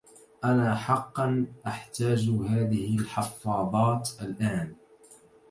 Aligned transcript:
أنا 0.43 0.75
حقا 0.75 1.45
أحتاج 1.67 2.29
هذه 2.29 2.97
الحفاظات 2.99 4.09
الآن. 4.21 4.75